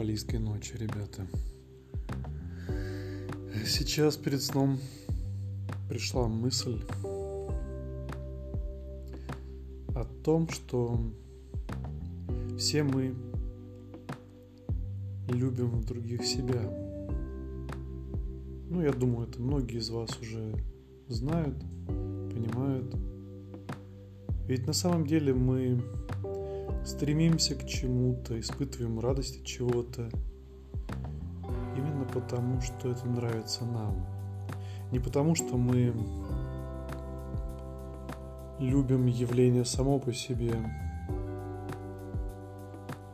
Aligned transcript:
футболистской 0.00 0.38
ночи, 0.38 0.72
ребята. 0.78 1.26
Сейчас 3.66 4.16
перед 4.16 4.40
сном 4.40 4.78
пришла 5.90 6.26
мысль 6.26 6.80
о 9.94 10.06
том, 10.24 10.48
что 10.48 10.98
все 12.56 12.82
мы 12.82 13.14
любим 15.28 15.68
в 15.68 15.84
других 15.84 16.24
себя. 16.24 16.62
Ну, 18.70 18.80
я 18.80 18.92
думаю, 18.92 19.28
это 19.28 19.38
многие 19.38 19.80
из 19.80 19.90
вас 19.90 20.18
уже 20.18 20.54
знают, 21.08 21.58
понимают. 21.86 22.96
Ведь 24.46 24.66
на 24.66 24.72
самом 24.72 25.06
деле 25.06 25.34
мы 25.34 25.82
стремимся 26.84 27.54
к 27.54 27.66
чему-то, 27.66 28.38
испытываем 28.38 29.00
радость 29.00 29.40
от 29.40 29.46
чего-то, 29.46 30.08
именно 31.76 32.04
потому, 32.04 32.60
что 32.60 32.90
это 32.90 33.06
нравится 33.06 33.64
нам. 33.64 34.06
Не 34.90 34.98
потому, 34.98 35.34
что 35.34 35.56
мы 35.56 35.94
любим 38.58 39.06
явление 39.06 39.64
само 39.64 39.98
по 39.98 40.12
себе, 40.12 40.54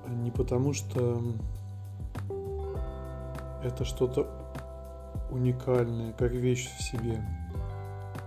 а 0.04 0.10
не 0.10 0.30
потому, 0.30 0.72
что 0.72 1.22
это 3.62 3.84
что-то 3.84 4.28
уникальное, 5.30 6.12
как 6.12 6.32
вещь 6.32 6.68
в 6.76 6.82
себе, 6.82 7.22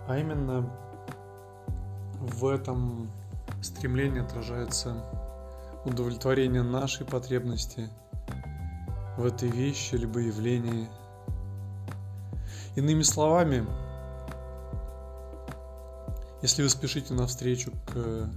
а 0.07 0.17
именно 0.17 0.69
в 2.19 2.45
этом 2.45 3.09
стремлении 3.61 4.21
отражается 4.21 5.03
удовлетворение 5.85 6.63
нашей 6.63 7.05
потребности 7.05 7.89
в 9.17 9.25
этой 9.25 9.49
вещи 9.49 9.95
либо 9.95 10.19
явлении. 10.19 10.87
Иными 12.75 13.03
словами, 13.03 13.65
если 16.41 16.63
вы 16.63 16.69
спешите 16.69 17.13
навстречу 17.13 17.71
к 17.87 18.29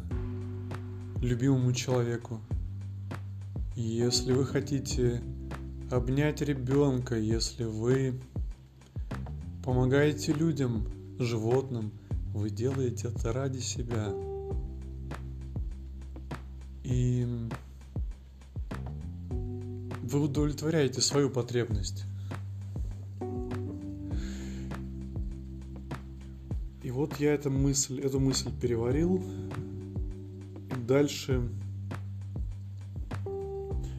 любимому 1.20 1.72
человеку, 1.72 2.40
если 3.76 4.32
вы 4.32 4.44
хотите 4.44 5.22
обнять 5.90 6.40
ребенка, 6.40 7.16
если 7.16 7.64
вы 7.64 8.20
помогаете 9.64 10.32
людям, 10.32 10.88
животным, 11.18 11.92
вы 12.34 12.50
делаете 12.50 13.08
это 13.08 13.32
ради 13.32 13.58
себя– 13.58 14.08
и 16.84 17.26
вы 20.02 20.20
удовлетворяете 20.20 21.00
свою 21.00 21.30
потребность. 21.30 22.04
И 26.82 26.90
вот 26.90 27.18
я 27.20 27.34
эту 27.34 27.50
мысль, 27.50 28.00
эту 28.00 28.20
мысль 28.20 28.50
переварил. 28.60 29.22
И 30.70 30.80
дальше 30.86 31.48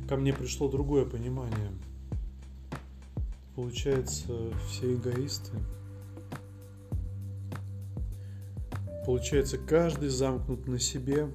ко 0.08 0.18
мне 0.18 0.34
пришло 0.34 0.70
другое 0.70 1.06
понимание. 1.06 1.72
Получается, 3.56 4.34
все 4.68 4.94
эгоисты. 4.96 5.52
Получается, 9.06 9.58
каждый 9.58 10.10
замкнут 10.10 10.68
на 10.68 10.80
себе, 10.80 11.30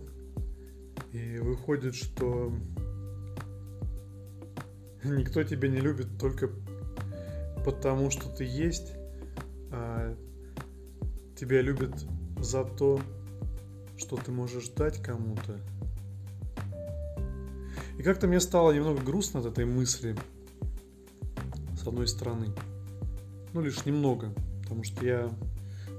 и 1.12 1.38
выходит, 1.38 1.94
что 1.94 2.52
никто 5.04 5.42
тебя 5.42 5.68
не 5.68 5.80
любит 5.80 6.18
только 6.18 6.50
потому, 7.64 8.10
что 8.10 8.28
ты 8.28 8.44
есть, 8.44 8.92
а 9.70 10.16
тебя 11.36 11.62
любят 11.62 11.94
за 12.40 12.64
то, 12.64 13.00
что 13.96 14.16
ты 14.16 14.30
можешь 14.30 14.68
дать 14.68 15.02
кому-то. 15.02 15.58
И 17.98 18.02
как-то 18.02 18.28
мне 18.28 18.40
стало 18.40 18.72
немного 18.72 19.02
грустно 19.02 19.40
от 19.40 19.46
этой 19.46 19.64
мысли, 19.64 20.16
с 21.76 21.86
одной 21.86 22.06
стороны. 22.06 22.48
Ну, 23.52 23.60
лишь 23.60 23.84
немного, 23.86 24.32
потому 24.62 24.84
что 24.84 25.04
я 25.04 25.30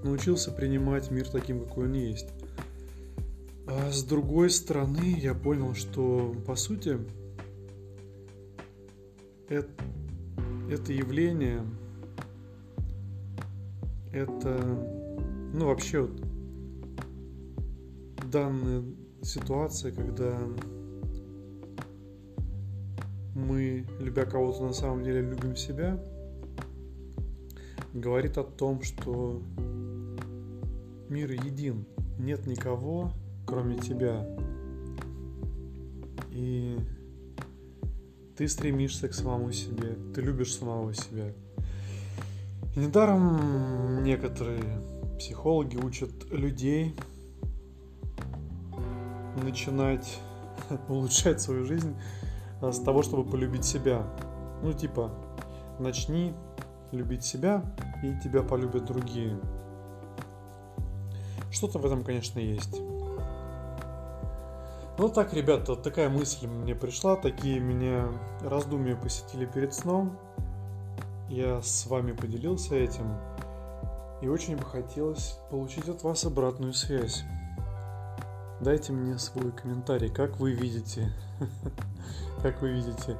научился 0.03 0.52
принимать 0.52 1.12
мир 1.12 1.28
таким, 1.28 1.64
какой 1.66 1.88
он 1.88 1.94
есть. 1.94 2.28
А 3.72 3.91
с 3.91 4.03
другой 4.03 4.50
стороны, 4.50 5.16
я 5.19 5.35
понял, 5.35 5.75
что 5.75 6.35
по 6.47 6.56
сути 6.56 6.97
это, 9.47 9.69
это 10.72 10.91
явление, 10.91 11.62
это, 14.12 14.57
ну 15.53 15.68
вообще 15.68 16.02
вот 16.02 16.19
данная 18.31 18.84
ситуация, 19.22 19.91
когда 19.91 20.36
мы, 23.36 23.86
любя 24.00 24.25
кого-то, 24.25 24.66
на 24.66 24.74
самом 24.74 25.03
деле 25.03 25.22
любим 25.22 25.56
себя, 25.56 26.03
говорит 27.94 28.40
о 28.40 28.44
том, 28.46 28.81
что 28.81 29.44
мир 31.07 31.31
един, 31.34 31.86
нет 32.18 32.47
никого, 32.47 33.12
кроме 33.50 33.78
тебя. 33.78 34.26
И 36.32 36.78
ты 38.38 38.48
стремишься 38.48 39.10
к 39.10 39.14
самому 39.14 39.52
себе, 39.52 39.98
ты 40.14 40.22
любишь 40.22 40.54
самого 40.54 40.94
себя. 40.94 41.34
И 42.76 42.80
недаром 42.80 44.04
некоторые 44.04 44.64
психологи 45.18 45.78
учат 45.78 46.12
людей 46.32 46.96
начинать 49.44 50.20
улучшать 50.88 51.42
свою 51.42 51.66
жизнь 51.66 51.96
а, 52.62 52.72
с 52.72 52.80
того, 52.80 53.02
чтобы 53.02 53.30
полюбить 53.30 53.66
себя. 53.66 54.06
Ну, 54.62 54.74
типа, 54.74 55.12
начни 55.80 56.34
любить 56.92 57.24
себя, 57.24 57.64
и 58.04 58.14
тебя 58.24 58.44
полюбят 58.44 58.86
другие. 58.86 59.40
Что-то 61.52 61.80
в 61.80 61.86
этом, 61.86 62.04
конечно, 62.04 62.40
есть. 62.40 62.80
Ну 65.00 65.08
так, 65.08 65.34
ребята, 65.34 65.78
такая 65.78 66.10
мысль 66.10 66.46
мне 66.46 66.76
пришла, 66.76 67.16
такие 67.16 67.62
меня 67.62 68.12
раздумья 68.42 68.98
посетили 68.98 69.46
перед 69.46 69.74
сном. 69.74 70.20
Я 71.30 71.62
с 71.62 71.86
вами 71.86 72.12
поделился 72.12 72.76
этим. 72.76 73.16
И 74.22 74.28
очень 74.28 74.58
бы 74.58 74.66
хотелось 74.66 75.40
получить 75.50 75.88
от 75.88 76.04
вас 76.04 76.26
обратную 76.26 76.74
связь. 76.74 77.24
Дайте 78.60 78.92
мне 78.92 79.18
свой 79.18 79.54
комментарий, 79.54 80.10
как 80.10 80.38
вы 80.38 80.52
видите, 80.52 81.14
как 82.42 82.62
вы 82.62 82.72
видите 82.72 83.16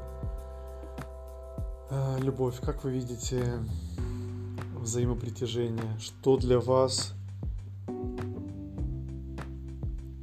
а, 1.90 2.17
любовь, 2.19 2.59
как 2.59 2.84
вы 2.84 2.91
видите 2.91 3.41
взаимопритяжение, 4.75 5.97
что 5.97 6.35
для 6.35 6.59
вас 6.59 7.13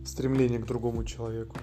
стремление 0.07 0.59
к 0.59 0.67
другому 0.67 1.05
человеку. 1.05 1.57